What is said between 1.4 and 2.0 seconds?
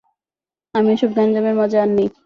মাঝে আর